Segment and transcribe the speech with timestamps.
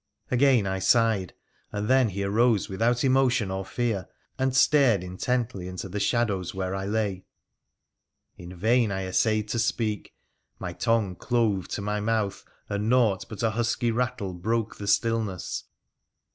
[0.31, 1.35] Again I sighed,
[1.71, 4.07] and then he arose without emotion or fear,
[4.39, 7.25] and stared intently into the shadows where I lay.
[8.35, 10.15] In vain I essayed to speak—
[10.59, 15.65] my tongue clove to my mouth, and naught but a husky rattle broke the stillness.